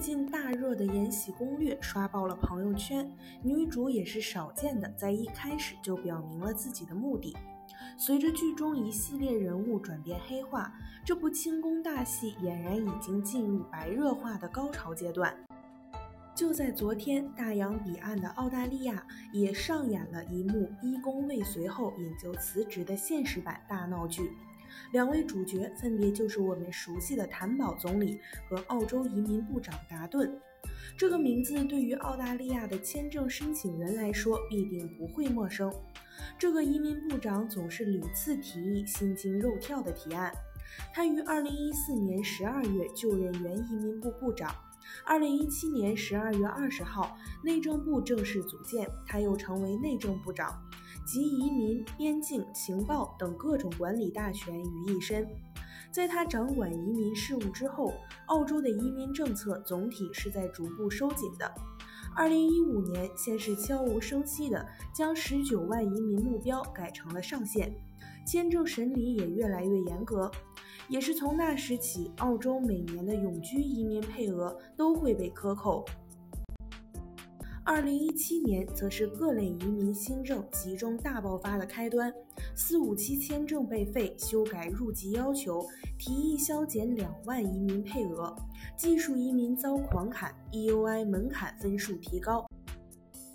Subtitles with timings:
[0.00, 3.06] 最近大热的《延禧攻略》刷爆了朋友圈，
[3.42, 7.36] 女主也是少见的，在一开始就表明了自己的目的。
[7.98, 10.72] 随着剧中一系列人物转变黑化，
[11.04, 15.36] 这部清宫大戏俨然已经进入白热化的高潮阶段。
[16.34, 24.32] 就在昨天，大洋彼岸的澳大利亚也上演了一幕一宫未遂后引咎辞职的现实版大闹剧。
[24.92, 30.40] 两位主角分别就是我们熟悉的谭宝总理和澳洲移民部长达顿。
[30.96, 35.72] 这个名字对于澳大利亚的签证申请人来说必定不会陌生。
[36.38, 40.32] 这个移民部长总是屡次提议心惊肉跳的提案。
[40.92, 44.54] 他于2014年12月就任原移民部部长
[45.06, 50.62] ，2017年12月20号内政部正式组建，他又成为内政部长。
[51.10, 55.26] 及移民、边境、情报等各种管理大权于一身。
[55.90, 57.92] 在他掌管移民事务之后，
[58.26, 61.52] 澳洲的移民政策总体是在逐步收紧的。
[62.14, 67.74] 二零一五年，先是悄无声息地将十九万移民目标改成了上限，
[68.24, 70.30] 签证审理也越来越严格。
[70.88, 75.84] 也是从那时起，澳洲每年的永居移民配额都会被克扣。
[77.72, 82.12] 二零一七年则是各类移民新政集中大爆发的开端，
[82.56, 85.64] 四五七签证被废，修改入籍要求，
[85.96, 88.34] 提议削减两万移民配额，
[88.76, 92.44] 技术移民遭狂砍，EUI 门槛分数提高，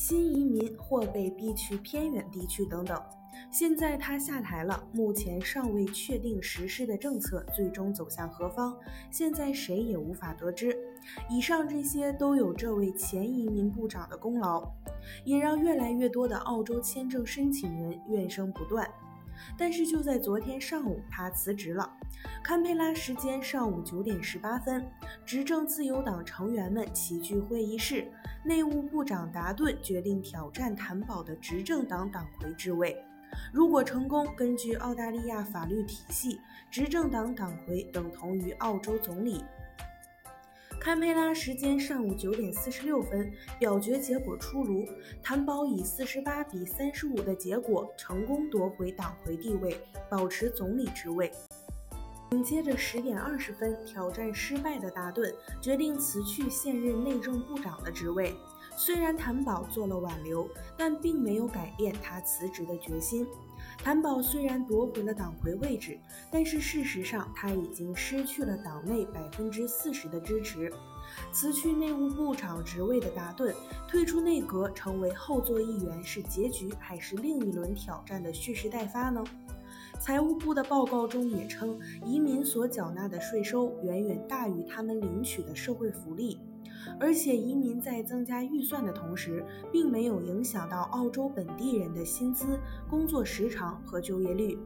[0.00, 3.02] 新移民或被逼去偏远地区等等。
[3.50, 8.78] 现在他下台了，目前尚未确定实施的政策最终走向何方，
[9.10, 10.78] 现在谁也无法得知。
[11.28, 14.70] 以上这些都有这位前移民部长的功劳，
[15.24, 18.88] 也让越来越多的澳洲签证申请人怨声不断。
[19.56, 21.90] 但是就在昨天上午，他辞职了。
[22.42, 24.84] 堪培拉时间上午九点十八分，
[25.24, 28.10] 执政自由党成员们齐聚会议室，
[28.44, 32.96] 内务部长达顿决定挑战谭宝的执政党党魁之位。
[33.52, 39.44] 如果成功，根据澳大利亚法律体系，执政党党魁等同于澳洲总理。
[40.80, 44.86] 堪培拉时间上午九点四十六分，表决结果出炉，
[45.22, 49.76] 谭宝以四十八比三十五的结果成功夺回党魁地位，
[50.08, 51.30] 保持总理职位。
[52.30, 58.34] 紧接着十点二十分，挑战失败的达顿决定辞去现任内政部长的职位。
[58.76, 63.26] 虽然谭宝做了挽留，但并没有改变他辞职的决心。
[63.82, 65.98] 谭宝虽然夺回了党魁位置，
[66.30, 70.70] 但是事实上他已经失去了党内百分之四十的支持。
[71.32, 73.54] 辞去内务部长职位的达顿
[73.88, 79.24] 退出内阁，成为后座议员，是结局还是另一轮挑战的蓄势待发呢？
[79.98, 86.38] 财务部的报告中也称，移民所缴纳的税收远远大于他们领取的社会福利。
[86.98, 92.58] 而且，移民在增加预算的同时，并没有影响到澳洲本地人的薪资、
[92.88, 94.58] 工作时长和就业率。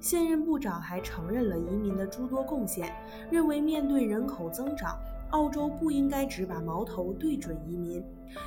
[0.00, 2.90] 现任部长还承认了移民的诸多贡献，
[3.30, 4.98] 认为面对人口增长，
[5.30, 8.02] 澳洲不应该只把矛头对准移民，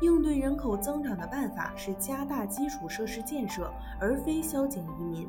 [0.00, 5.28] 应对人口增长的办法是加大基础设施建设，而非削减移民。